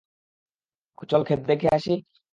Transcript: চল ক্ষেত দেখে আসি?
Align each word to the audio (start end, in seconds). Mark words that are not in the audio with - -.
চল 1.09 1.21
ক্ষেত 1.23 1.41
দেখে 1.47 1.67
আসি? 1.71 1.93